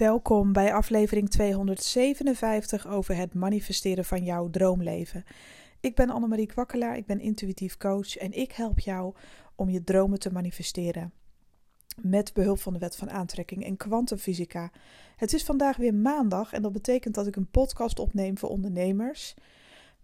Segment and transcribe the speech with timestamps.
[0.00, 5.24] Welkom bij aflevering 257 over het manifesteren van jouw droomleven.
[5.80, 9.14] Ik ben Annemarie Kwakkelaar, ik ben intuïtief coach en ik help jou
[9.54, 11.12] om je dromen te manifesteren.
[12.02, 14.70] Met behulp van de wet van aantrekking en kwantumfysica.
[15.16, 19.34] Het is vandaag weer maandag en dat betekent dat ik een podcast opneem voor ondernemers.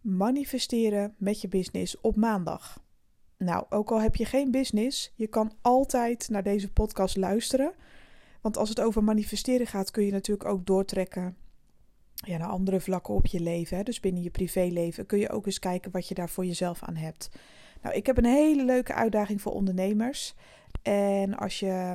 [0.00, 2.80] Manifesteren met je business op maandag.
[3.38, 7.72] Nou, ook al heb je geen business, je kan altijd naar deze podcast luisteren.
[8.46, 11.36] Want als het over manifesteren gaat, kun je natuurlijk ook doortrekken
[12.26, 13.76] naar andere vlakken op je leven.
[13.76, 13.82] Hè.
[13.82, 16.96] Dus binnen je privéleven kun je ook eens kijken wat je daar voor jezelf aan
[16.96, 17.28] hebt.
[17.82, 20.34] Nou, ik heb een hele leuke uitdaging voor ondernemers.
[20.82, 21.94] En als je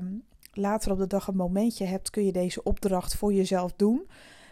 [0.53, 4.07] later op de dag een momentje hebt, kun je deze opdracht voor jezelf doen.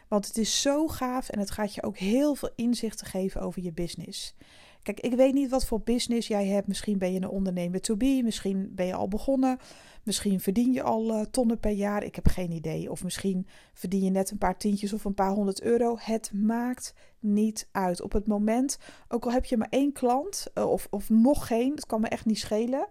[0.07, 3.63] Want het is zo gaaf en het gaat je ook heel veel inzichten geven over
[3.63, 4.35] je business.
[4.83, 6.67] Kijk, ik weet niet wat voor business jij hebt.
[6.67, 9.57] Misschien ben je een ondernemer to be, misschien ben je al begonnen.
[10.03, 12.03] Misschien verdien je al uh, tonnen per jaar.
[12.03, 12.91] Ik heb geen idee.
[12.91, 15.95] Of misschien verdien je net een paar tientjes of een paar honderd euro.
[15.99, 18.01] Het maakt niet uit.
[18.01, 21.75] Op het moment, ook al heb je maar één klant uh, of, of nog geen,
[21.75, 22.87] het kan me echt niet schelen.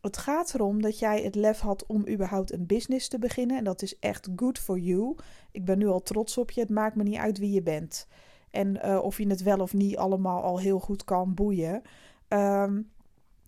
[0.00, 3.56] Het gaat erom dat jij het lef had om überhaupt een business te beginnen.
[3.58, 5.16] En dat is echt good for you.
[5.52, 6.60] Ik ben nu al trots op je.
[6.60, 8.06] Het maakt me niet uit wie je bent.
[8.58, 11.82] En uh, of je het wel of niet allemaal al heel goed kan boeien.
[12.28, 12.90] Um,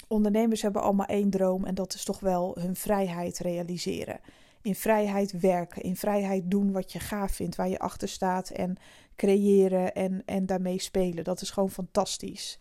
[0.09, 4.21] ondernemers hebben allemaal één droom en dat is toch wel hun vrijheid realiseren.
[4.63, 8.77] In vrijheid werken, in vrijheid doen wat je gaaf vindt, waar je achter staat en
[9.17, 11.25] creëren en, en daarmee spelen.
[11.25, 12.59] Dat is gewoon fantastisch.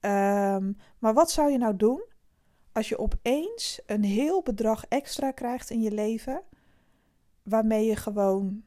[0.00, 2.02] Um, maar wat zou je nou doen
[2.72, 6.42] als je opeens een heel bedrag extra krijgt in je leven,
[7.42, 8.62] waarmee je gewoon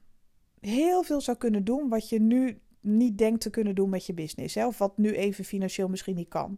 [0.59, 4.13] heel veel zou kunnen doen wat je nu niet denkt te kunnen doen met je
[4.13, 4.57] business.
[4.57, 6.57] Of wat nu even financieel misschien niet kan.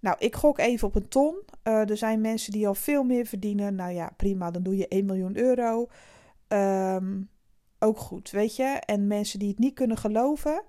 [0.00, 1.34] Nou, ik gok even op een ton.
[1.64, 3.74] Uh, er zijn mensen die al veel meer verdienen.
[3.74, 5.88] Nou ja, prima, dan doe je 1 miljoen euro.
[6.48, 7.28] Um,
[7.78, 8.64] ook goed, weet je.
[8.64, 10.64] En mensen die het niet kunnen geloven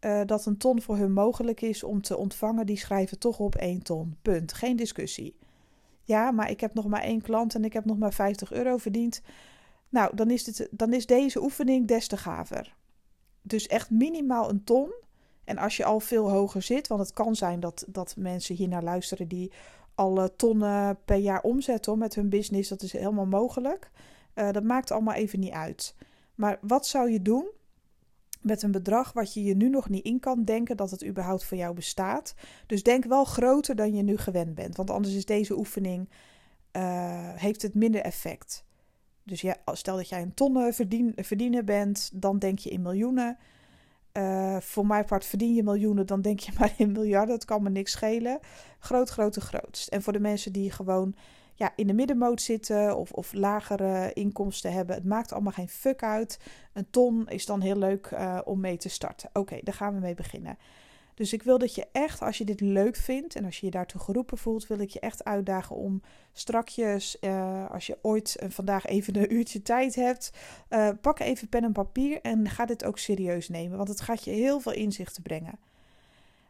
[0.00, 3.54] uh, dat een ton voor hun mogelijk is om te ontvangen, die schrijven toch op
[3.54, 4.16] 1 ton.
[4.22, 4.52] Punt.
[4.52, 5.36] Geen discussie.
[6.02, 8.76] Ja, maar ik heb nog maar één klant en ik heb nog maar 50 euro
[8.76, 9.22] verdiend.
[9.88, 12.76] Nou, dan is, dit, dan is deze oefening des te gaver.
[13.42, 14.92] Dus echt minimaal een ton
[15.44, 18.68] en als je al veel hoger zit, want het kan zijn dat, dat mensen hier
[18.68, 19.52] naar luisteren die
[19.94, 23.90] al tonnen per jaar omzetten met hun business, dat is helemaal mogelijk.
[24.34, 25.94] Uh, dat maakt allemaal even niet uit.
[26.34, 27.50] Maar wat zou je doen
[28.40, 31.44] met een bedrag wat je je nu nog niet in kan denken dat het überhaupt
[31.44, 32.34] voor jou bestaat?
[32.66, 36.08] Dus denk wel groter dan je nu gewend bent, want anders is deze oefening
[36.76, 36.82] uh,
[37.34, 38.64] heeft het minder effect.
[39.30, 43.38] Dus ja, stel dat jij een ton verdien, verdienen bent, dan denk je in miljoenen.
[44.12, 47.34] Uh, voor mijn part verdien je miljoenen, dan denk je maar in miljarden.
[47.34, 48.38] Dat kan me niks schelen.
[48.78, 49.88] Groot, grote, grootst.
[49.88, 51.14] En voor de mensen die gewoon
[51.54, 56.02] ja, in de middenmoot zitten of, of lagere inkomsten hebben, het maakt allemaal geen fuck
[56.02, 56.38] uit.
[56.72, 59.28] Een ton is dan heel leuk uh, om mee te starten.
[59.28, 60.58] Oké, okay, daar gaan we mee beginnen.
[61.20, 63.72] Dus ik wil dat je echt, als je dit leuk vindt en als je je
[63.72, 68.86] daartoe geroepen voelt, wil ik je echt uitdagen om strakjes, uh, als je ooit vandaag
[68.86, 70.32] even een uurtje tijd hebt,
[70.70, 74.24] uh, pak even pen en papier en ga dit ook serieus nemen, want het gaat
[74.24, 75.58] je heel veel inzichten brengen.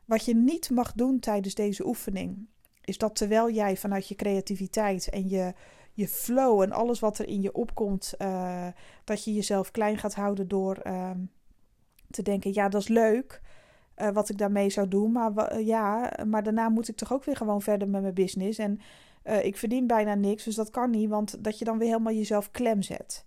[0.05, 2.47] Wat je niet mag doen tijdens deze oefening,
[2.85, 5.55] is dat terwijl jij vanuit je creativiteit en je,
[5.93, 8.15] je flow en alles wat er in je opkomt,
[9.05, 11.19] dat je jezelf klein gaat houden door ehm,
[12.11, 13.41] te denken, ja dat is leuk.
[14.01, 15.13] Uh, wat ik daarmee zou doen.
[15.13, 18.59] Maar uh, ja, maar daarna moet ik toch ook weer gewoon verder met mijn business.
[18.59, 18.81] En
[19.25, 22.13] uh, ik verdien bijna niks, dus dat kan niet, want dat je dan weer helemaal
[22.13, 23.25] jezelf klem zet.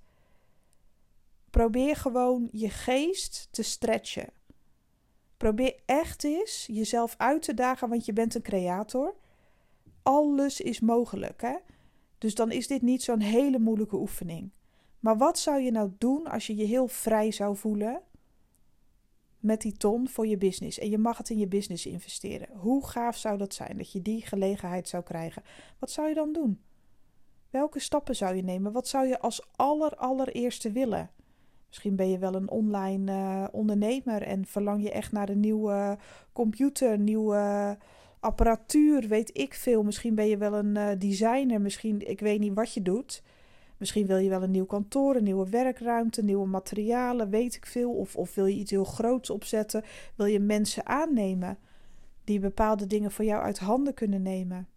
[1.49, 4.29] Probeer gewoon je geest te stretchen.
[5.37, 9.15] Probeer echt eens jezelf uit te dagen, want je bent een creator.
[10.01, 11.55] Alles is mogelijk, hè?
[12.17, 14.51] Dus dan is dit niet zo'n hele moeilijke oefening.
[14.99, 18.01] Maar wat zou je nou doen als je je heel vrij zou voelen?
[19.43, 20.79] Met die ton voor je business.
[20.79, 22.47] En je mag het in je business investeren.
[22.57, 25.43] Hoe gaaf zou dat zijn dat je die gelegenheid zou krijgen?
[25.79, 26.61] Wat zou je dan doen?
[27.49, 28.71] Welke stappen zou je nemen?
[28.71, 31.11] Wat zou je als aller allereerste willen?
[31.67, 35.97] Misschien ben je wel een online uh, ondernemer en verlang je echt naar een nieuwe
[36.33, 37.77] computer, nieuwe
[38.19, 39.83] apparatuur, weet ik veel.
[39.83, 43.23] Misschien ben je wel een uh, designer, misschien ik weet niet wat je doet.
[43.83, 47.91] Misschien wil je wel een nieuw kantoor, een nieuwe werkruimte, nieuwe materialen, weet ik veel.
[47.91, 49.83] Of, of wil je iets heel groots opzetten?
[50.15, 51.57] Wil je mensen aannemen
[52.23, 54.67] die bepaalde dingen voor jou uit handen kunnen nemen?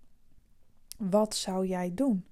[0.99, 2.25] Wat zou jij doen?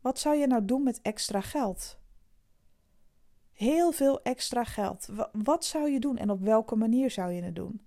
[0.00, 1.98] Wat zou je nou doen met extra geld?
[3.52, 5.08] Heel veel extra geld.
[5.32, 7.80] Wat zou je doen en op welke manier zou je het doen?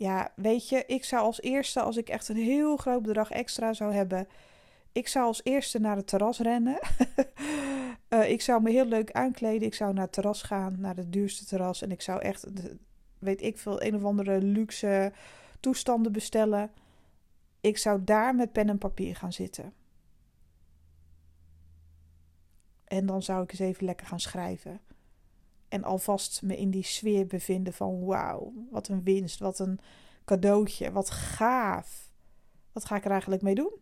[0.00, 3.72] Ja, weet je, ik zou als eerste, als ik echt een heel groot bedrag extra
[3.72, 4.28] zou hebben,
[4.92, 6.78] Ik zou als eerste naar het terras rennen.
[8.08, 9.66] uh, ik zou me heel leuk aankleden.
[9.66, 11.82] Ik zou naar het terras gaan, naar het duurste terras.
[11.82, 12.46] En ik zou echt,
[13.18, 15.12] weet ik veel, een of andere luxe
[15.60, 16.70] toestanden bestellen.
[17.60, 19.72] Ik zou daar met pen en papier gaan zitten.
[22.84, 24.80] En dan zou ik eens even lekker gaan schrijven.
[25.70, 29.80] En alvast me in die sfeer bevinden van wauw, wat een winst, wat een
[30.24, 32.12] cadeautje, wat gaaf.
[32.72, 33.72] Wat ga ik er eigenlijk mee doen?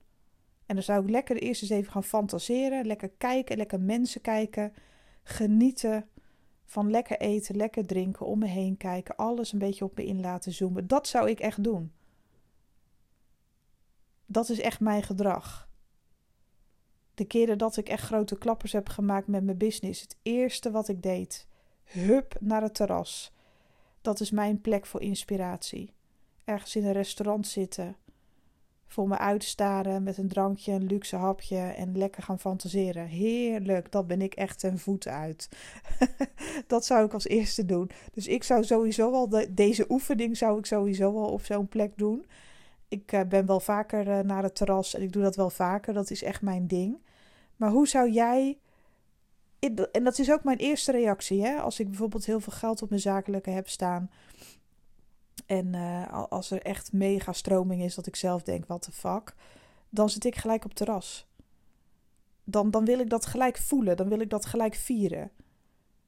[0.67, 4.73] En dan zou ik lekker eerst eens even gaan fantaseren, lekker kijken, lekker mensen kijken,
[5.23, 6.08] genieten
[6.64, 10.20] van lekker eten, lekker drinken, om me heen kijken, alles een beetje op me in
[10.20, 10.87] laten zoomen.
[10.87, 11.93] Dat zou ik echt doen.
[14.26, 15.69] Dat is echt mijn gedrag.
[17.14, 20.88] De keren dat ik echt grote klappers heb gemaakt met mijn business, het eerste wat
[20.88, 21.49] ik deed,
[21.88, 23.32] hup naar het terras.
[24.00, 25.93] Dat is mijn plek voor inspiratie.
[26.44, 27.96] Ergens in een restaurant zitten,
[28.88, 33.06] voor me uitstaren met een drankje, een luxe hapje en lekker gaan fantaseren.
[33.06, 35.49] Heerlijk, dat ben ik echt ten voeten uit.
[36.67, 37.90] dat zou ik als eerste doen.
[38.12, 41.93] Dus ik zou sowieso al de, deze oefening zou ik sowieso al op zo'n plek
[41.96, 42.26] doen.
[42.88, 45.94] Ik uh, ben wel vaker uh, naar het terras en ik doe dat wel vaker.
[45.94, 46.99] Dat is echt mijn ding.
[47.56, 48.58] Maar hoe zou jij.
[49.93, 51.45] En dat is ook mijn eerste reactie.
[51.45, 51.57] Hè?
[51.57, 54.11] Als ik bijvoorbeeld heel veel geld op mijn zakelijke heb staan.
[55.47, 59.35] En uh, als er echt mega stroming is, dat ik zelf denk: wat de fuck.
[59.89, 61.27] Dan zit ik gelijk op terras.
[62.45, 63.97] Dan, dan wil ik dat gelijk voelen.
[63.97, 65.31] Dan wil ik dat gelijk vieren.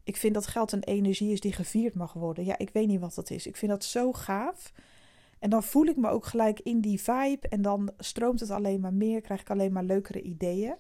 [0.05, 2.44] Ik vind dat geld een energie is die gevierd mag worden.
[2.44, 3.47] Ja, ik weet niet wat dat is.
[3.47, 4.73] Ik vind dat zo gaaf.
[5.38, 7.49] En dan voel ik me ook gelijk in die vibe.
[7.49, 9.20] En dan stroomt het alleen maar meer.
[9.20, 10.75] Krijg ik alleen maar leukere ideeën.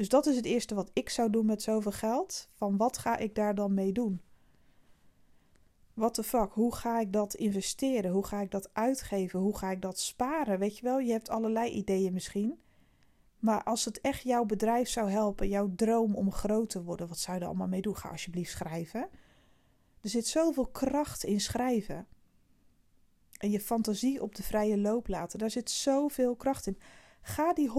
[0.00, 2.48] Dus dat is het eerste wat ik zou doen met zoveel geld.
[2.52, 4.20] Van wat ga ik daar dan mee doen?
[5.94, 6.52] What the fuck?
[6.52, 8.10] Hoe ga ik dat investeren?
[8.10, 9.40] Hoe ga ik dat uitgeven?
[9.40, 10.58] Hoe ga ik dat sparen?
[10.58, 12.60] Weet je wel, je hebt allerlei ideeën misschien.
[13.38, 17.18] Maar als het echt jouw bedrijf zou helpen, jouw droom om groot te worden, wat
[17.18, 17.96] zou je er allemaal mee doen?
[17.96, 19.08] Ga alsjeblieft schrijven.
[20.00, 22.06] Er zit zoveel kracht in schrijven.
[23.38, 26.78] En je fantasie op de vrije loop laten, daar zit zoveel kracht in.
[27.22, 27.70] Ga die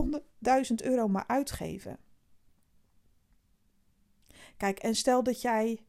[0.50, 2.00] 100.000 euro maar uitgeven.
[4.58, 5.84] Kijk, en stel dat jij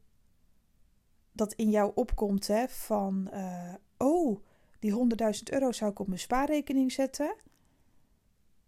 [1.31, 4.43] dat in jou opkomt hè, van, uh, oh,
[4.79, 7.35] die 100.000 euro zou ik op mijn spaarrekening zetten.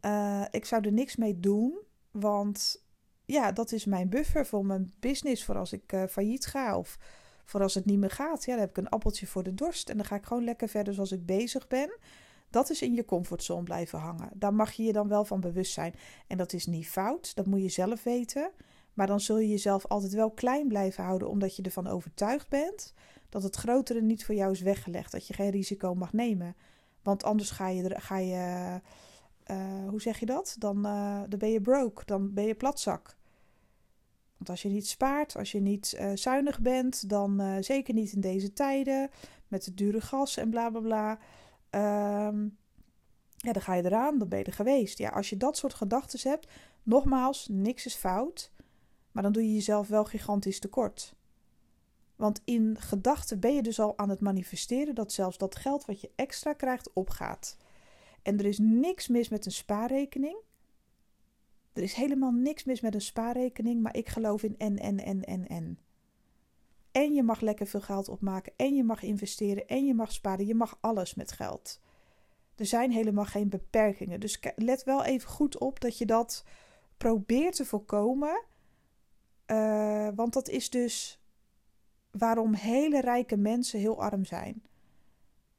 [0.01, 1.77] Uh, ik zou er niks mee doen,
[2.11, 2.83] want
[3.25, 6.97] ja, dat is mijn buffer voor mijn business, voor als ik uh, failliet ga of
[7.45, 8.45] voor als het niet meer gaat.
[8.45, 10.69] Ja, dan heb ik een appeltje voor de dorst en dan ga ik gewoon lekker
[10.69, 11.97] verder zoals ik bezig ben.
[12.49, 14.29] Dat is in je comfortzone blijven hangen.
[14.33, 15.95] Daar mag je je dan wel van bewust zijn.
[16.27, 18.51] En dat is niet fout, dat moet je zelf weten.
[18.95, 22.93] Maar dan zul je jezelf altijd wel klein blijven houden, omdat je ervan overtuigd bent
[23.29, 25.11] dat het grotere niet voor jou is weggelegd.
[25.11, 26.55] Dat je geen risico mag nemen.
[27.03, 28.81] Want anders ga je, ga je
[29.51, 30.55] uh, hoe zeg je dat?
[30.59, 33.15] Dan, uh, dan ben je broke, dan ben je platzak.
[34.37, 38.21] Want als je niet spaart, als je niet uh, zuinig bent, dan zeker niet in
[38.21, 39.09] deze tijden
[39.47, 41.11] met het dure gas en bla bla bla.
[42.27, 42.57] Um,
[43.37, 44.97] ja, dan ga je eraan, dan ben je er geweest.
[44.97, 46.51] Ja, als je dat soort gedachten hebt,
[46.83, 48.51] nogmaals, niks is fout.
[49.15, 51.15] Maar dan doe je jezelf wel gigantisch tekort.
[52.15, 56.01] Want in gedachten ben je dus al aan het manifesteren dat zelfs dat geld wat
[56.01, 57.57] je extra krijgt opgaat.
[58.21, 60.37] En er is niks mis met een spaarrekening.
[61.73, 65.23] Er is helemaal niks mis met een spaarrekening, maar ik geloof in en, en, en,
[65.23, 65.79] en, en.
[66.91, 70.45] En je mag lekker veel geld opmaken, en je mag investeren, en je mag sparen.
[70.45, 71.81] Je mag alles met geld.
[72.55, 74.19] Er zijn helemaal geen beperkingen.
[74.19, 76.43] Dus let wel even goed op dat je dat
[76.97, 78.43] probeert te voorkomen
[79.47, 81.19] uh, want dat is dus
[82.11, 84.63] waarom hele rijke mensen heel arm zijn.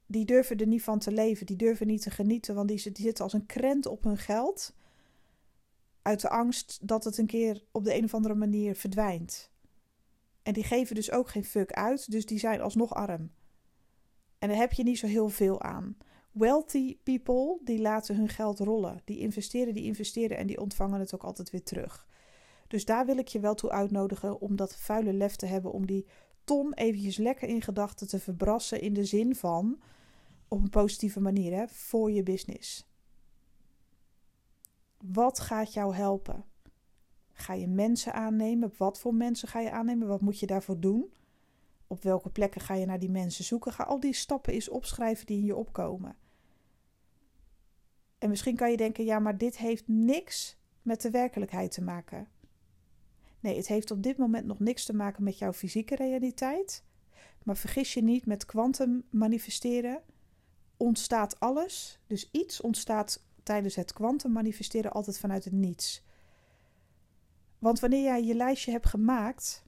[0.05, 3.03] Die durven er niet van te leven, die durven niet te genieten, want die, die
[3.03, 4.75] zitten als een krent op hun geld.
[6.01, 9.51] Uit de angst dat het een keer op de een of andere manier verdwijnt.
[10.43, 13.31] En die geven dus ook geen fuck uit, dus die zijn alsnog arm.
[14.37, 15.97] En daar heb je niet zo heel veel aan.
[16.31, 19.01] Wealthy people, die laten hun geld rollen.
[19.05, 22.07] Die investeren, die investeren en die ontvangen het ook altijd weer terug.
[22.67, 25.71] Dus daar wil ik je wel toe uitnodigen om dat vuile lef te hebben.
[25.71, 26.07] Om die
[26.43, 28.81] ton eventjes lekker in gedachten te verbrassen.
[28.81, 29.81] In de zin van,
[30.47, 32.87] op een positieve manier, hè, voor je business.
[34.97, 36.45] Wat gaat jou helpen?
[37.31, 38.73] Ga je mensen aannemen?
[38.77, 40.07] Wat voor mensen ga je aannemen?
[40.07, 41.13] Wat moet je daarvoor doen?
[41.87, 43.71] Op welke plekken ga je naar die mensen zoeken?
[43.71, 46.15] Ga al die stappen eens opschrijven die in je opkomen.
[48.17, 52.27] En misschien kan je denken: ja, maar dit heeft niks met de werkelijkheid te maken.
[53.39, 56.83] Nee, het heeft op dit moment nog niks te maken met jouw fysieke realiteit.
[57.43, 60.01] Maar vergis je niet, met kwantum manifesteren
[60.77, 61.99] ontstaat alles.
[62.07, 66.05] Dus iets ontstaat tijdens het kwantum manifesteren altijd vanuit het niets.
[67.59, 69.65] Want wanneer jij je lijstje hebt gemaakt,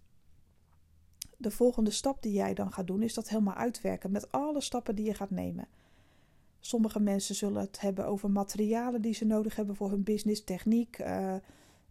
[1.38, 4.95] de volgende stap die jij dan gaat doen, is dat helemaal uitwerken met alle stappen
[4.95, 5.67] die je gaat nemen.
[6.59, 10.99] Sommige mensen zullen het hebben over materialen die ze nodig hebben voor hun business, techniek,
[10.99, 11.35] uh,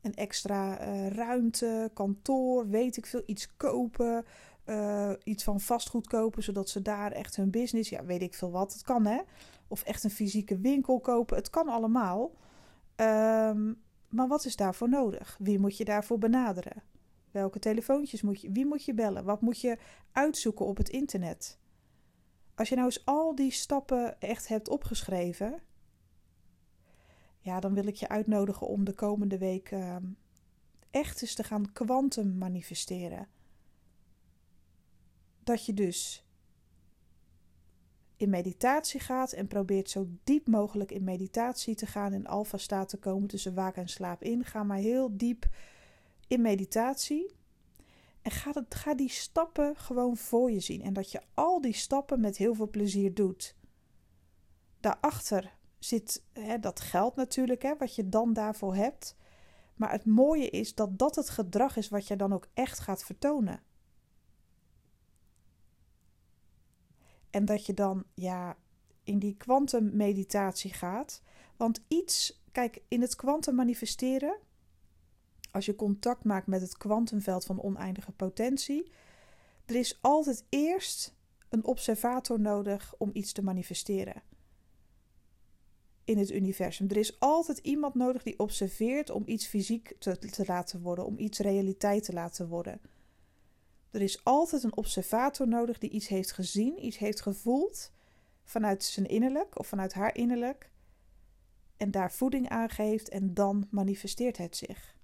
[0.02, 4.24] een extra uh, ruimte, kantoor, weet ik veel, iets kopen,
[4.66, 8.50] uh, iets van vastgoed kopen, zodat ze daar echt hun business, ja, weet ik veel
[8.50, 9.20] wat, het kan hè,
[9.68, 12.30] of echt een fysieke winkel kopen, het kan allemaal.
[12.96, 15.36] Um, maar wat is daarvoor nodig?
[15.38, 16.82] Wie moet je daarvoor benaderen?
[17.30, 19.24] Welke telefoontjes moet je, wie moet je bellen?
[19.24, 19.78] Wat moet je
[20.12, 21.58] uitzoeken op het internet?
[22.54, 25.60] Als je nou eens al die stappen echt hebt opgeschreven,
[27.48, 29.96] ja, dan wil ik je uitnodigen om de komende week uh,
[30.90, 33.28] echt eens te gaan kwantum manifesteren.
[35.44, 36.26] Dat je dus
[38.16, 42.96] in meditatie gaat en probeert zo diep mogelijk in meditatie te gaan, in alfa-staat te
[42.96, 44.44] komen tussen waak en slaap in.
[44.44, 45.48] Ga maar heel diep
[46.26, 47.36] in meditatie.
[48.22, 50.82] En ga, het, ga die stappen gewoon voor je zien.
[50.82, 53.56] En dat je al die stappen met heel veel plezier doet.
[54.80, 59.16] Daarachter zit hè, dat geld natuurlijk, hè, wat je dan daarvoor hebt.
[59.74, 63.04] Maar het mooie is dat dat het gedrag is wat je dan ook echt gaat
[63.04, 63.62] vertonen.
[67.30, 68.56] En dat je dan ja,
[69.02, 71.22] in die kwantummeditatie gaat.
[71.56, 74.38] Want iets, kijk, in het kwantum manifesteren,
[75.50, 78.92] als je contact maakt met het kwantumveld van oneindige potentie,
[79.66, 81.14] er is altijd eerst
[81.48, 84.22] een observator nodig om iets te manifesteren.
[86.08, 86.88] In het universum.
[86.88, 91.18] Er is altijd iemand nodig die observeert om iets fysiek te, te laten worden, om
[91.18, 92.80] iets realiteit te laten worden.
[93.90, 97.92] Er is altijd een observator nodig die iets heeft gezien, iets heeft gevoeld
[98.44, 100.70] vanuit zijn innerlijk of vanuit haar innerlijk.
[101.76, 104.96] En daar voeding aan geeft en dan manifesteert het zich.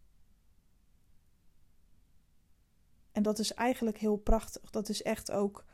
[3.13, 4.71] En dat is eigenlijk heel prachtig.
[4.71, 5.65] Dat is echt ook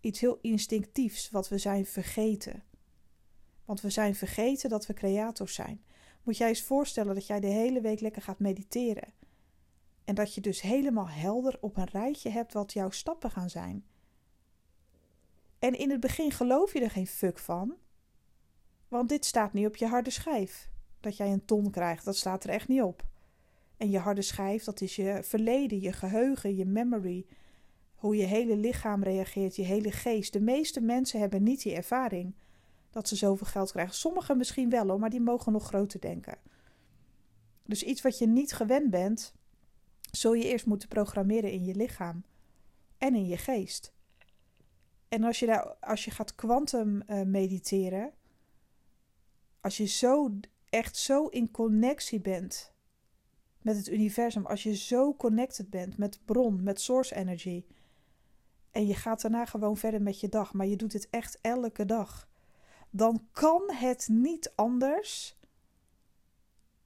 [0.00, 2.62] iets heel instinctiefs wat we zijn vergeten.
[3.68, 5.82] Want we zijn vergeten dat we creators zijn.
[6.22, 9.12] Moet jij eens voorstellen dat jij de hele week lekker gaat mediteren.
[10.04, 13.84] En dat je dus helemaal helder op een rijtje hebt wat jouw stappen gaan zijn.
[15.58, 17.74] En in het begin geloof je er geen fuck van.
[18.88, 20.70] Want dit staat niet op je harde schijf.
[21.00, 23.06] Dat jij een ton krijgt, dat staat er echt niet op.
[23.76, 27.26] En je harde schijf, dat is je verleden, je geheugen, je memory.
[27.94, 30.32] Hoe je hele lichaam reageert, je hele geest.
[30.32, 32.34] De meeste mensen hebben niet die ervaring
[32.98, 33.94] dat ze zoveel geld krijgen.
[33.94, 36.38] Sommigen misschien wel hoor, maar die mogen nog groter denken.
[37.64, 39.34] Dus iets wat je niet gewend bent,
[40.10, 42.24] zul je eerst moeten programmeren in je lichaam
[42.98, 43.92] en in je geest.
[45.08, 48.12] En als je, daar, als je gaat kwantum uh, mediteren,
[49.60, 50.38] als je zo
[50.68, 52.72] echt zo in connectie bent
[53.62, 57.64] met het universum, als je zo connected bent met bron, met source energy,
[58.70, 61.84] en je gaat daarna gewoon verder met je dag, maar je doet het echt elke
[61.84, 62.27] dag,
[62.90, 65.36] dan kan het niet anders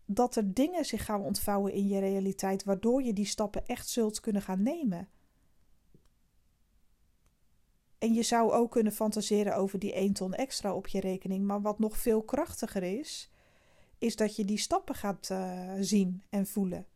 [0.05, 4.21] dat er dingen zich gaan ontvouwen in je realiteit, waardoor je die stappen echt zult
[4.21, 5.09] kunnen gaan nemen.
[7.99, 11.45] En je zou ook kunnen fantaseren over die 1 ton extra op je rekening.
[11.45, 13.31] Maar wat nog veel krachtiger is,
[13.99, 16.87] is dat je die stappen gaat uh, zien en voelen.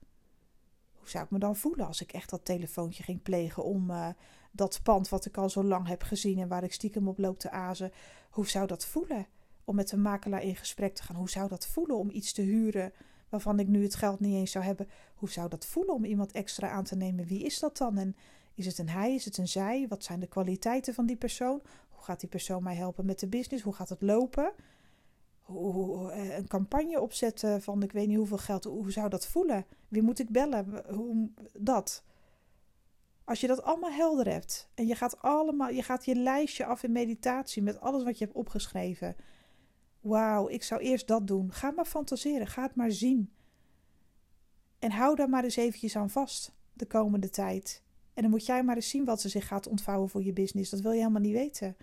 [0.93, 4.09] Hoe zou ik me dan voelen als ik echt dat telefoontje ging plegen om uh,
[4.57, 7.39] dat pand wat ik al zo lang heb gezien en waar ik stiekem op loop
[7.39, 7.93] te azen?
[8.31, 9.27] Hoe zou dat voelen?
[9.67, 11.17] om met een makelaar in gesprek te gaan.
[11.17, 12.93] Hoe zou dat voelen om iets te huren
[13.29, 14.89] waarvan ik nu het geld niet eens zou hebben?
[15.15, 17.27] Hoe zou dat voelen om iemand extra aan te nemen?
[17.27, 17.99] Wie is dat dan?
[17.99, 18.17] En
[18.55, 19.15] is het een hij?
[19.15, 19.87] Is het een zij?
[19.89, 21.63] Wat zijn de kwaliteiten van die persoon?
[21.89, 23.65] Hoe gaat die persoon mij helpen met de business?
[23.65, 24.53] Hoe gaat het lopen?
[25.41, 28.65] Hoe, eh, een campagne opzetten van ik weet niet hoeveel geld.
[28.65, 29.67] Hoe zou dat voelen?
[29.89, 30.85] Wie moet ik bellen?
[30.95, 32.05] Hoe, dat.
[33.27, 36.83] Als je dat allemaal helder hebt en je gaat allemaal, je gaat je lijstje af
[36.83, 39.17] in meditatie met alles wat je hebt opgeschreven.
[40.01, 41.53] Wauw, ik zou eerst dat doen.
[41.53, 43.33] Ga maar fantaseren, ga het maar zien.
[44.79, 47.83] En hou daar maar eens eventjes aan vast de komende tijd.
[48.15, 50.71] En dan moet jij maar eens zien wat ze zich gaat ontvouwen voor je business.
[50.71, 51.77] Dat wil je helemaal niet weten.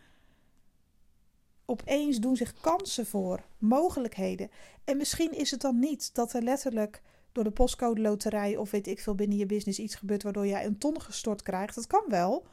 [1.65, 4.50] Opeens doen zich kansen voor, mogelijkheden.
[4.83, 7.01] En misschien is het dan niet dat er letterlijk
[7.33, 10.65] door de postcode loterij of weet ik veel binnen je business iets gebeurt waardoor jij
[10.65, 11.75] een ton gestort krijgt.
[11.75, 12.45] Dat kan wel.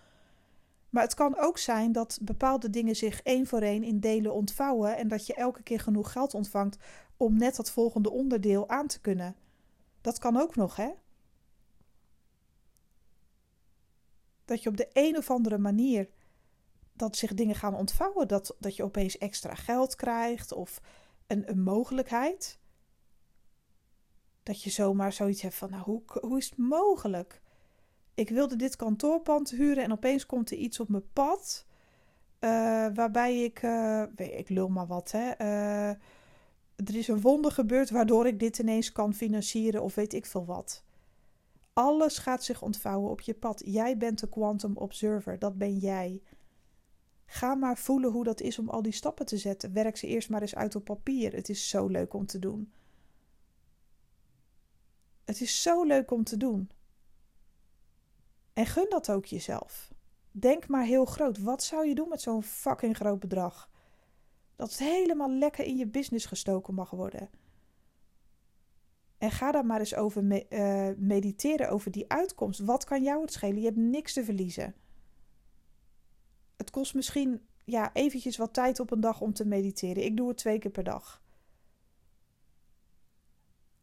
[0.91, 4.97] Maar het kan ook zijn dat bepaalde dingen zich één voor één in delen ontvouwen
[4.97, 6.79] en dat je elke keer genoeg geld ontvangt
[7.17, 9.37] om net dat volgende onderdeel aan te kunnen.
[10.01, 10.91] Dat kan ook nog, hè?
[14.45, 16.09] Dat je op de een of andere manier
[16.93, 20.81] dat zich dingen gaan ontvouwen, dat, dat je opeens extra geld krijgt of
[21.27, 22.60] een, een mogelijkheid.
[24.43, 27.41] Dat je zomaar zoiets hebt van, nou, hoe, hoe is het mogelijk?
[28.15, 31.67] Ik wilde dit kantoorpand huren en opeens komt er iets op mijn pad.
[32.41, 32.51] Uh,
[32.95, 35.31] waarbij ik, uh, ik lul maar wat, hè.
[35.41, 35.89] Uh,
[36.77, 40.45] er is een wonder gebeurd waardoor ik dit ineens kan financieren of weet ik veel
[40.45, 40.85] wat.
[41.73, 43.63] Alles gaat zich ontvouwen op je pad.
[43.65, 46.23] Jij bent de quantum observer, dat ben jij.
[47.27, 49.73] Ga maar voelen hoe dat is om al die stappen te zetten.
[49.73, 51.33] Werk ze eerst maar eens uit op papier.
[51.33, 52.73] Het is zo leuk om te doen.
[55.31, 56.71] Het is zo leuk om te doen.
[58.53, 59.93] En gun dat ook jezelf.
[60.31, 61.39] Denk maar heel groot.
[61.39, 63.71] Wat zou je doen met zo'n fucking groot bedrag?
[64.57, 67.31] Dat het helemaal lekker in je business gestoken mag worden.
[69.19, 72.61] En ga daar maar eens over me uh, mediteren, over die uitkomst.
[72.61, 73.59] Wat kan jou het schelen?
[73.61, 74.75] Je hebt niks te verliezen.
[76.57, 80.05] Het kost misschien ja, eventjes wat tijd op een dag om te mediteren.
[80.05, 81.23] Ik doe het twee keer per dag.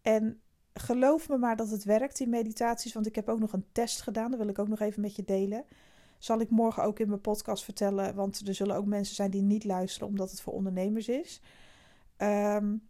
[0.01, 0.42] En
[0.80, 2.94] geloof me maar dat het werkt, die meditaties.
[2.94, 4.32] Want ik heb ook nog een test gedaan.
[4.32, 5.66] Dat wil ik ook nog even met je delen.
[6.18, 8.16] Zal ik morgen ook in mijn podcast vertellen.
[8.16, 11.42] Want er zullen ook mensen zijn die niet luisteren omdat het voor ondernemers is.
[12.18, 12.88] Um,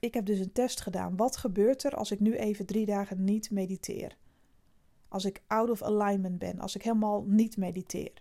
[0.00, 1.16] ik heb dus een test gedaan.
[1.16, 4.16] Wat gebeurt er als ik nu even drie dagen niet mediteer?
[5.08, 8.12] Als ik out of alignment ben, als ik helemaal niet mediteer.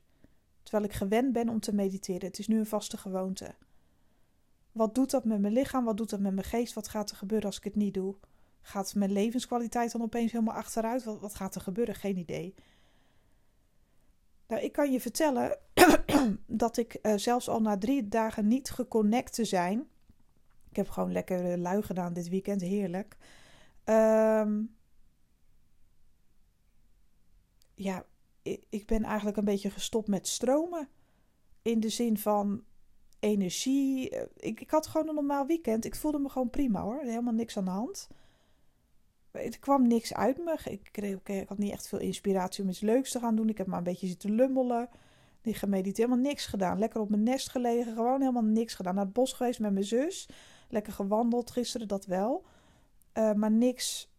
[0.64, 2.28] Terwijl ik gewend ben om te mediteren.
[2.28, 3.56] Het is nu een vaste gewoonte.
[4.72, 5.86] Wat doet dat met mijn lichaam?
[5.86, 6.74] Wat doet dat met mijn geest?
[6.74, 8.16] Wat gaat er gebeuren als ik het niet doe?
[8.68, 11.04] Gaat mijn levenskwaliteit dan opeens helemaal achteruit?
[11.04, 11.96] Wat, wat gaat er gebeuren?
[11.96, 12.56] Geen idee.
[14.48, 15.60] Nou, ik kan je vertellen
[16.46, 19.88] dat ik uh, zelfs al na drie dagen niet geconnect te zijn
[20.78, 22.62] ik heb gewoon lekker lui gedaan dit weekend.
[22.62, 23.18] Heerlijk.
[23.86, 24.76] Um,
[27.76, 28.06] ja,
[28.42, 30.90] ik, ik ben eigenlijk een beetje gestopt met stromen.
[31.62, 32.64] In de zin van
[33.20, 34.10] energie.
[34.36, 35.86] Ik, ik had gewoon een normaal weekend.
[35.86, 37.02] Ik voelde me gewoon prima hoor.
[37.02, 38.08] Helemaal niks aan de hand.
[39.32, 40.58] Er kwam niks uit me.
[40.64, 43.50] Ik, kreeg, ik had niet echt veel inspiratie om iets leuks te gaan doen.
[43.50, 44.90] Ik heb maar een beetje zitten lummelen.
[45.42, 45.98] Niet gemediteerd.
[45.98, 46.80] Helemaal niks gedaan.
[46.80, 47.94] Lekker op mijn nest gelegen.
[47.94, 48.96] Gewoon helemaal niks gedaan.
[48.96, 50.30] Naar het bos geweest met mijn zus.
[50.70, 52.46] Lekker gewandeld gisteren, dat wel.
[53.14, 54.12] Uh, maar niks.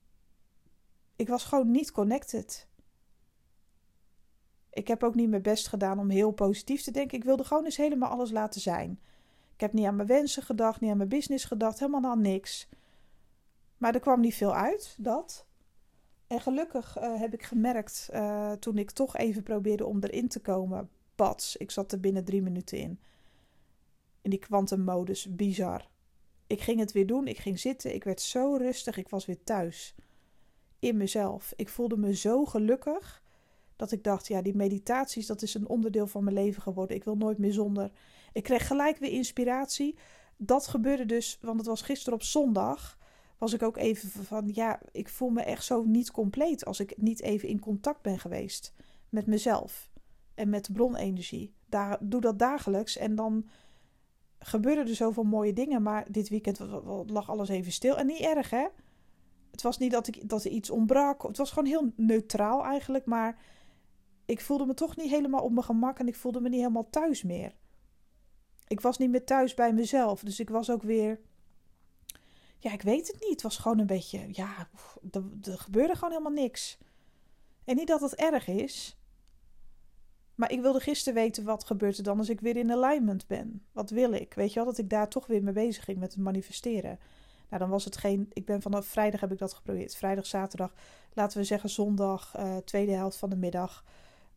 [1.17, 2.69] Ik was gewoon niet connected.
[4.71, 7.19] Ik heb ook niet mijn best gedaan om heel positief te denken.
[7.19, 9.01] Ik wilde gewoon eens helemaal alles laten zijn.
[9.55, 12.69] Ik heb niet aan mijn wensen gedacht, niet aan mijn business gedacht, helemaal aan niks.
[13.79, 15.47] Maar er kwam niet veel uit, dat.
[16.27, 20.41] En gelukkig uh, heb ik gemerkt, uh, toen ik toch even probeerde om erin te
[20.41, 23.01] komen, pats, ik zat er binnen drie minuten in.
[24.21, 25.89] In die kwantummodus, bizar.
[26.49, 27.27] Ik ging het weer doen.
[27.27, 27.95] Ik ging zitten.
[27.95, 28.97] Ik werd zo rustig.
[28.97, 29.95] Ik was weer thuis.
[30.79, 31.53] In mezelf.
[31.57, 33.23] Ik voelde me zo gelukkig.
[33.77, 36.97] Dat ik dacht, ja, die meditaties, dat is een onderdeel van mijn leven geworden.
[36.97, 37.91] Ik wil nooit meer zonder.
[38.33, 39.99] Ik kreeg gelijk weer inspiratie.
[40.37, 42.98] Dat gebeurde dus, want het was gisteren op zondag.
[43.39, 46.65] Was ik ook even van, ja, ik voel me echt zo niet compleet.
[46.65, 48.75] Als ik niet even in contact ben geweest
[49.09, 49.91] met mezelf.
[50.35, 51.55] En met bronenergie.
[51.67, 52.97] Daar, doe dat dagelijks.
[52.97, 53.49] En dan
[54.39, 56.59] gebeurden er zoveel mooie dingen, maar dit weekend
[57.07, 57.99] lag alles even stil.
[57.99, 58.67] En niet erg, hè?
[59.51, 61.23] Het was niet dat, ik, dat er iets ontbrak.
[61.23, 63.39] Het was gewoon heel neutraal eigenlijk, maar
[64.25, 66.91] ik voelde me toch niet helemaal op mijn gemak en ik voelde me niet helemaal
[66.91, 67.57] thuis meer.
[68.67, 71.21] Ik was niet meer thuis bij mezelf, dus ik was ook weer.
[72.59, 73.31] Ja, ik weet het niet.
[73.31, 74.29] Het was gewoon een beetje.
[74.33, 74.69] Ja,
[75.11, 76.79] er, gebeurde gewoon helemaal niks.
[77.65, 78.97] En niet dat het erg is.
[80.35, 83.63] Maar ik wilde gisteren weten wat gebeurt er dan als ik weer in alignment ben.
[83.73, 84.35] Wat wil ik?
[84.35, 86.99] Weet je wel, dat ik daar toch weer mee bezig ging met het manifesteren.
[87.49, 88.31] Nou, dan was het geen.
[88.33, 89.97] Ik ben vanaf vrijdag heb ik dat geprobeerd.
[89.97, 90.75] Vrijdag, zaterdag,
[91.13, 93.85] laten we zeggen zondag, uh, tweede helft van de middag.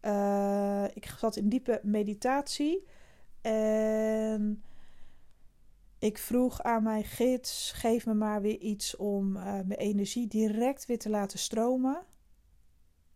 [0.02, 2.86] Uh, ik zat in diepe meditatie.
[3.42, 4.64] En
[6.02, 10.86] ik vroeg aan mijn gids: geef me maar weer iets om uh, mijn energie direct
[10.86, 12.02] weer te laten stromen.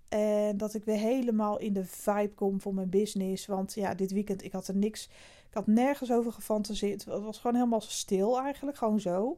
[0.07, 3.45] En dat ik weer helemaal in de vibe kom voor mijn business.
[3.45, 5.05] Want ja, dit weekend, ik had er niks.
[5.47, 7.05] Ik had nergens over gefantaseerd.
[7.05, 8.77] Het was gewoon helemaal stil eigenlijk.
[8.77, 9.37] Gewoon zo.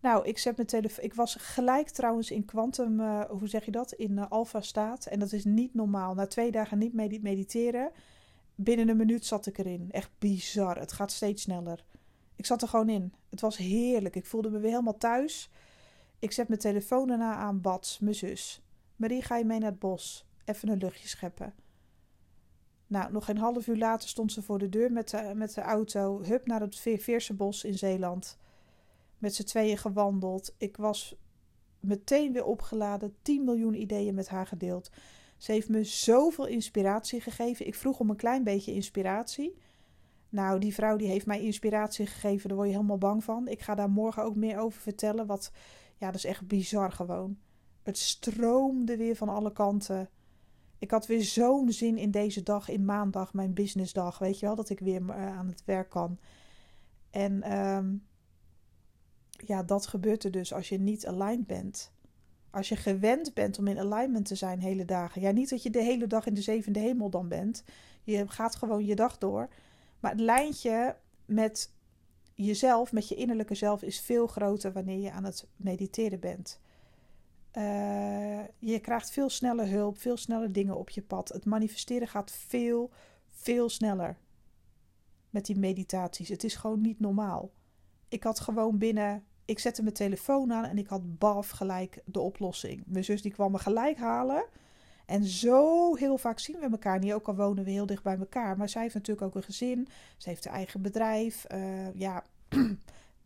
[0.00, 1.04] Nou, ik zet mijn telefoon.
[1.04, 3.00] Ik was gelijk trouwens in quantum.
[3.00, 3.92] Uh, hoe zeg je dat?
[3.92, 5.06] In uh, alpha staat.
[5.06, 6.14] En dat is niet normaal.
[6.14, 7.90] Na twee dagen niet mediteren.
[8.54, 9.88] Binnen een minuut zat ik erin.
[9.90, 10.78] Echt bizar.
[10.78, 11.84] Het gaat steeds sneller.
[12.36, 13.12] Ik zat er gewoon in.
[13.30, 14.16] Het was heerlijk.
[14.16, 15.50] Ik voelde me weer helemaal thuis.
[16.18, 18.62] Ik zet mijn telefoon daarna aan Bats, mijn zus.
[18.96, 20.26] Marie, ga je mee naar het bos?
[20.44, 21.54] Even een luchtje scheppen.
[22.86, 25.60] Nou, nog een half uur later stond ze voor de deur met de, met de
[25.60, 26.22] auto.
[26.22, 28.38] Hup naar het Veerse bos in Zeeland.
[29.18, 30.54] Met z'n tweeën gewandeld.
[30.58, 31.16] Ik was
[31.80, 33.16] meteen weer opgeladen.
[33.22, 34.90] 10 miljoen ideeën met haar gedeeld.
[35.36, 37.66] Ze heeft me zoveel inspiratie gegeven.
[37.66, 39.56] Ik vroeg om een klein beetje inspiratie.
[40.36, 42.48] Nou, die vrouw die heeft mij inspiratie gegeven.
[42.48, 43.48] Daar word je helemaal bang van.
[43.48, 45.26] Ik ga daar morgen ook meer over vertellen.
[45.26, 45.52] Wat,
[45.96, 47.38] ja, dat is echt bizar gewoon.
[47.82, 50.08] Het stroomde weer van alle kanten.
[50.78, 54.18] Ik had weer zo'n zin in deze dag, in maandag, mijn businessdag.
[54.18, 56.18] Weet je wel, dat ik weer eh, aan het werk kan.
[57.10, 57.94] En ehm,
[59.30, 61.92] ja, dat gebeurt er dus als je niet aligned bent.
[62.50, 65.20] Als je gewend bent om in alignment te zijn hele dagen.
[65.20, 67.64] Ja, niet dat je de hele dag in de zevende hemel dan bent.
[68.02, 69.48] Je gaat gewoon je dag door.
[70.06, 71.72] Maar het lijntje met
[72.34, 76.60] jezelf, met je innerlijke zelf, is veel groter wanneer je aan het mediteren bent.
[77.52, 81.28] Uh, je krijgt veel sneller hulp, veel sneller dingen op je pad.
[81.28, 82.90] Het manifesteren gaat veel,
[83.26, 84.18] veel sneller
[85.30, 86.28] met die meditaties.
[86.28, 87.50] Het is gewoon niet normaal.
[88.08, 89.24] Ik had gewoon binnen.
[89.44, 92.82] Ik zette mijn telefoon aan en ik had baf gelijk de oplossing.
[92.86, 94.44] Mijn zus die kwam me gelijk halen.
[95.06, 98.18] En zo heel vaak zien we elkaar niet, ook al wonen we heel dicht bij
[98.18, 98.56] elkaar.
[98.56, 99.88] Maar zij heeft natuurlijk ook een gezin.
[100.16, 101.46] Ze heeft haar eigen bedrijf.
[101.52, 102.24] Uh, ja,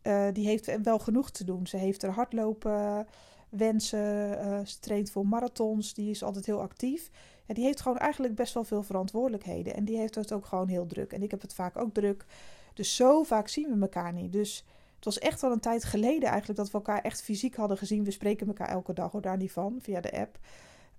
[0.03, 1.67] uh, die heeft wel genoeg te doen.
[1.67, 3.07] Ze heeft er hardlopen
[3.49, 4.37] wensen.
[4.45, 5.93] Uh, ze traint voor marathons.
[5.93, 7.09] Die is altijd heel actief.
[7.45, 9.75] Die heeft gewoon eigenlijk best wel veel verantwoordelijkheden.
[9.75, 11.13] En die heeft het ook gewoon heel druk.
[11.13, 12.25] En ik heb het vaak ook druk.
[12.73, 14.31] Dus zo vaak zien we elkaar niet.
[14.31, 14.65] Dus
[14.95, 18.03] het was echt wel een tijd geleden eigenlijk dat we elkaar echt fysiek hadden gezien.
[18.03, 20.39] We spreken elkaar elke dag, hoor daar niet van, via de app.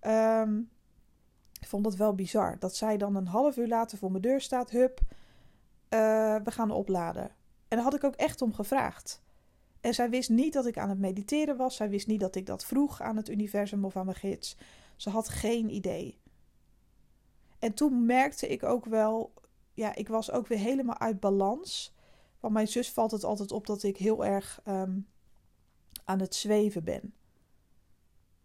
[0.06, 0.70] Um,
[1.60, 2.58] ik vond dat wel bizar.
[2.58, 4.70] Dat zij dan een half uur later voor mijn deur staat.
[4.70, 5.08] Hup, uh,
[6.44, 7.30] we gaan opladen.
[7.68, 9.22] En daar had ik ook echt om gevraagd.
[9.80, 11.76] En zij wist niet dat ik aan het mediteren was.
[11.76, 14.56] Zij wist niet dat ik dat vroeg aan het universum of aan mijn gids.
[14.96, 16.20] Ze had geen idee.
[17.58, 19.32] En toen merkte ik ook wel,
[19.72, 21.94] ja, ik was ook weer helemaal uit balans.
[22.40, 25.08] Want mijn zus valt het altijd op dat ik heel erg um,
[26.04, 27.14] aan het zweven ben.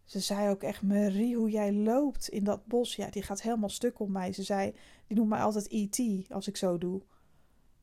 [0.07, 2.95] Ze zei ook echt, Marie, hoe jij loopt in dat bos.
[2.95, 4.33] Ja, die gaat helemaal stuk op mij.
[4.33, 4.73] Ze zei,
[5.07, 6.31] die noemt mij altijd E.T.
[6.31, 7.01] als ik zo doe.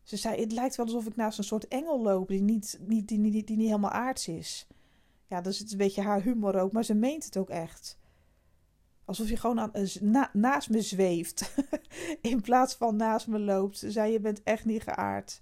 [0.03, 3.09] Ze zei, het lijkt wel alsof ik naast een soort engel loop die niet, niet,
[3.09, 4.67] die, die, die niet helemaal aards is.
[5.27, 7.99] Ja, dat is een beetje haar humor ook, maar ze meent het ook echt.
[9.05, 11.55] Alsof je gewoon aan, na, naast me zweeft.
[12.21, 13.79] in plaats van naast me loopt.
[13.79, 15.41] Ze zei, je bent echt niet geaard.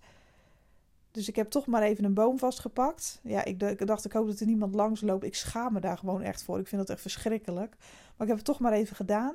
[1.12, 3.20] Dus ik heb toch maar even een boom vastgepakt.
[3.22, 5.24] Ja, ik, dacht, ik hoop dat er niemand langs loopt.
[5.24, 6.58] Ik schaam me daar gewoon echt voor.
[6.58, 7.76] Ik vind dat echt verschrikkelijk.
[7.78, 9.34] Maar ik heb het toch maar even gedaan.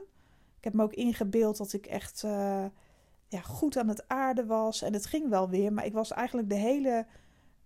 [0.58, 2.66] Ik heb me ook ingebeeld dat ik echt uh,
[3.28, 4.82] ja, goed aan het aarden was.
[4.82, 5.74] En het ging wel weer.
[5.74, 7.06] Maar ik was eigenlijk de hele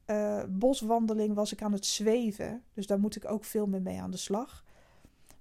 [0.06, 2.64] uh, boswandeling was ik aan het zweven.
[2.74, 4.64] Dus daar moet ik ook veel meer mee aan de slag.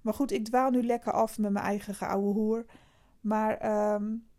[0.01, 2.65] Maar goed, ik dwaal nu lekker af met mijn eigen geouwe hoer.
[3.21, 3.93] Maar...
[3.93, 4.29] Um,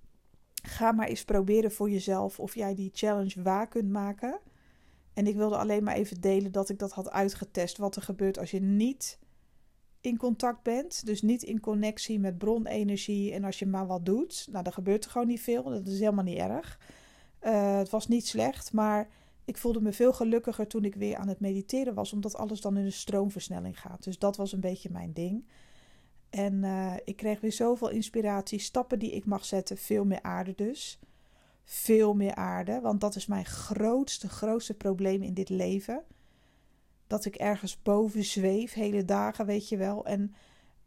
[0.63, 4.41] ga maar eens proberen voor jezelf of jij die challenge waar kunt maken.
[5.15, 7.79] En ik wilde alleen maar even delen dat ik dat had uitgetest.
[7.79, 9.19] Wat er gebeurt als je niet
[10.01, 11.07] in contact bent.
[11.07, 13.33] Dus niet in connectie met bronenergie.
[13.33, 14.47] En als je maar wat doet.
[14.51, 15.63] Nou, dan gebeurt er gewoon niet veel.
[15.63, 16.79] Dat is helemaal niet erg.
[17.43, 18.73] Uh, het was niet slecht.
[18.73, 19.09] Maar
[19.45, 22.13] ik voelde me veel gelukkiger toen ik weer aan het mediteren was.
[22.13, 24.05] Omdat alles dan in een stroomversnelling gaat.
[24.05, 25.45] Dus dat was een beetje mijn ding.
[26.33, 30.55] En uh, ik kreeg weer zoveel inspiratie, stappen die ik mag zetten, veel meer aarde
[30.55, 30.99] dus.
[31.65, 36.05] Veel meer aarde, want dat is mijn grootste, grootste probleem in dit leven.
[37.07, 40.07] Dat ik ergens boven zweef, hele dagen, weet je wel.
[40.07, 40.35] En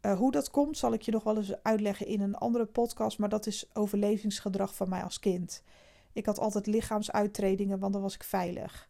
[0.02, 3.18] uh, hoe dat komt, zal ik je nog wel eens uitleggen in een andere podcast.
[3.18, 5.64] Maar dat is overlevingsgedrag van mij als kind.
[6.14, 8.90] Ik had altijd lichaamsuittredingen, want dan was ik veilig.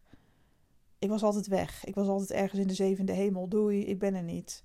[0.98, 1.84] Ik was altijd weg.
[1.84, 3.48] Ik was altijd ergens in de zevende hemel.
[3.48, 4.62] Doei, ik ben er niet.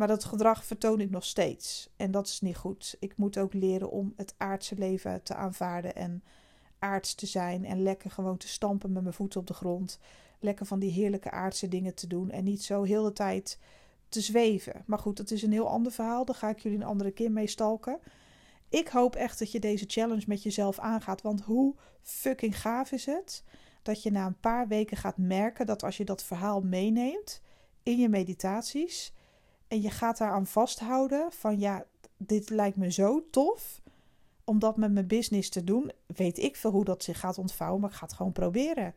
[0.00, 1.88] Maar dat gedrag vertoon ik nog steeds.
[1.96, 2.96] En dat is niet goed.
[2.98, 6.22] Ik moet ook leren om het aardse leven te aanvaarden en
[6.78, 7.64] aards te zijn.
[7.64, 9.98] En lekker gewoon te stampen met mijn voeten op de grond.
[10.38, 12.30] Lekker van die heerlijke aardse dingen te doen.
[12.30, 13.58] En niet zo heel de tijd
[14.08, 14.82] te zweven.
[14.86, 16.24] Maar goed, dat is een heel ander verhaal.
[16.24, 17.98] Daar ga ik jullie een andere keer mee stalken.
[18.68, 21.22] Ik hoop echt dat je deze challenge met jezelf aangaat.
[21.22, 23.44] Want hoe fucking gaaf is het
[23.82, 27.42] dat je na een paar weken gaat merken dat als je dat verhaal meeneemt
[27.82, 29.12] in je meditaties
[29.70, 31.84] en je gaat daaraan vasthouden van ja,
[32.16, 33.80] dit lijkt me zo tof
[34.44, 35.92] om dat met mijn business te doen.
[36.06, 38.94] Weet ik veel hoe dat zich gaat ontvouwen, maar ik ga het gewoon proberen.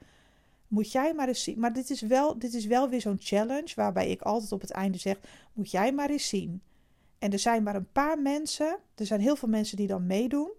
[0.68, 1.60] Moet jij maar eens zien.
[1.60, 4.72] Maar dit is wel, dit is wel weer zo'n challenge waarbij ik altijd op het
[4.72, 5.20] einde zeg:
[5.54, 6.62] moet jij maar eens zien.
[7.20, 10.52] En er zijn maar een paar mensen, er zijn heel veel mensen die dan meedoen.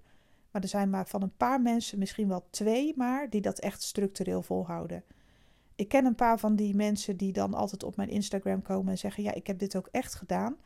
[0.51, 3.83] Maar er zijn maar van een paar mensen, misschien wel twee, maar die dat echt
[3.83, 5.05] structureel volhouden
[5.77, 8.99] ik ken een paar van die mensen die dan altijd op mijn Instagram komen en
[8.99, 10.57] zeggen: Ja, ik heb dit ook echt gedaan.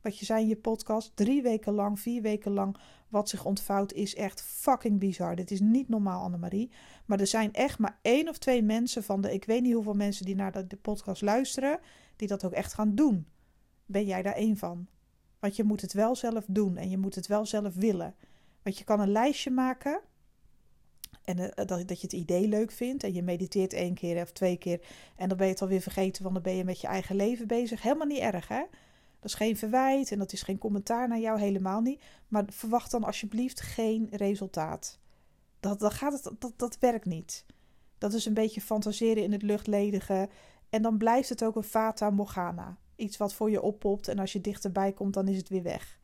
[0.00, 2.76] Wat je zei in je podcast, drie weken lang, vier weken lang,
[3.08, 5.36] wat zich ontvouwt, is echt fucking bizar.
[5.36, 6.70] Dit is niet normaal, Annemarie.
[7.04, 9.94] Maar er zijn echt maar één of twee mensen van de, ik weet niet hoeveel
[9.94, 11.80] mensen die naar de, de podcast luisteren,
[12.16, 13.26] die dat ook echt gaan doen.
[13.86, 14.86] Ben jij daar één van?
[15.38, 18.14] Want je moet het wel zelf doen en je moet het wel zelf willen.
[18.62, 20.00] Want je kan een lijstje maken
[21.28, 23.02] En uh, dat, dat je het idee leuk vindt.
[23.02, 24.80] En je mediteert één keer of twee keer.
[25.16, 27.46] En dan ben je het alweer vergeten, want dan ben je met je eigen leven
[27.46, 27.82] bezig.
[27.82, 28.62] Helemaal niet erg, hè?
[29.20, 32.02] Dat is geen verwijt en dat is geen commentaar naar jou, helemaal niet.
[32.28, 34.98] Maar verwacht dan alsjeblieft geen resultaat.
[35.60, 37.44] Dat, dat, gaat het, dat, dat werkt niet.
[37.98, 40.28] Dat is een beetje fantaseren in het luchtledige.
[40.70, 42.76] En dan blijft het ook een fata morgana.
[42.96, 45.98] Iets wat voor je oppopt en als je dichterbij komt, dan is het weer weg.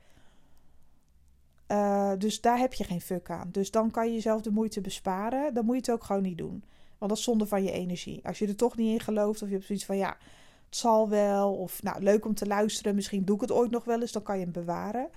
[1.69, 3.49] Uh, dus daar heb je geen fuck aan.
[3.53, 5.55] Dus dan kan je jezelf de moeite besparen.
[5.55, 6.65] Dan moet je het ook gewoon niet doen.
[6.99, 8.27] Want dat is zonde van je energie.
[8.27, 10.17] Als je er toch niet in gelooft of je hebt zoiets van ja,
[10.67, 11.55] het zal wel.
[11.55, 12.95] Of nou, leuk om te luisteren.
[12.95, 14.13] Misschien doe ik het ooit nog wel eens.
[14.13, 15.09] Dan kan je hem bewaren.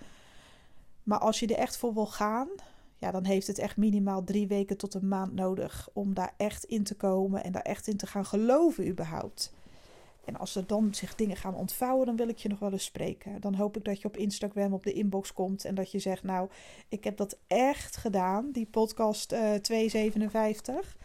[1.03, 2.47] Maar als je er echt voor wil gaan,
[2.97, 6.63] ja, dan heeft het echt minimaal drie weken tot een maand nodig om daar echt
[6.63, 9.53] in te komen en daar echt in te gaan geloven überhaupt.
[10.27, 12.83] En als er dan zich dingen gaan ontvouwen, dan wil ik je nog wel eens
[12.83, 13.41] spreken.
[13.41, 16.23] Dan hoop ik dat je op Instagram op de inbox komt en dat je zegt:
[16.23, 16.49] Nou,
[16.89, 20.97] ik heb dat echt gedaan, die podcast uh, eh, 257.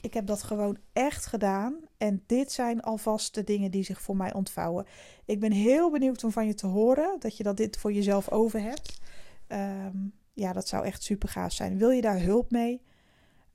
[0.00, 1.76] Ik heb dat gewoon echt gedaan.
[1.96, 4.86] En dit zijn alvast de dingen die zich voor mij ontvouwen.
[5.24, 8.30] Ik ben heel benieuwd om van je te horen dat je dat dit voor jezelf
[8.30, 9.00] over hebt.
[9.48, 11.78] Um, ja, dat zou echt super gaaf zijn.
[11.78, 12.82] Wil je daar hulp mee?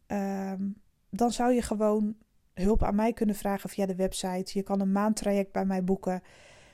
[0.07, 2.15] Um, dan zou je gewoon
[2.55, 4.51] hulp aan mij kunnen vragen via de website.
[4.57, 6.21] Je kan een maandtraject bij mij boeken.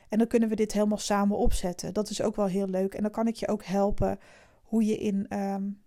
[0.09, 1.93] En dan kunnen we dit helemaal samen opzetten.
[1.93, 2.93] Dat is ook wel heel leuk.
[2.93, 4.19] En dan kan ik je ook helpen
[4.61, 5.81] hoe je in um,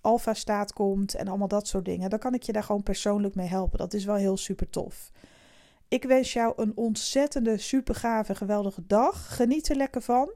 [0.00, 2.10] alfa staat komt en allemaal dat soort dingen.
[2.10, 3.78] Dan kan ik je daar gewoon persoonlijk mee helpen.
[3.78, 5.12] Dat is wel heel super tof.
[5.88, 9.36] Ik wens jou een ontzettende, super gave, geweldige dag.
[9.36, 10.32] Geniet er lekker van.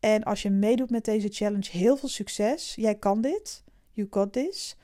[0.00, 2.74] En als je meedoet met deze challenge, heel veel succes.
[2.74, 3.64] Jij kan dit.
[3.90, 4.76] You got this.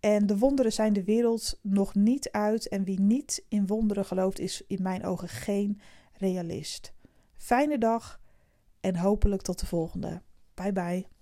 [0.00, 2.68] En de wonderen zijn de wereld nog niet uit.
[2.68, 5.80] En wie niet in wonderen gelooft, is in mijn ogen geen
[6.12, 6.92] realist.
[7.36, 8.20] Fijne dag
[8.80, 10.22] en hopelijk tot de volgende.
[10.54, 11.17] Bye bye.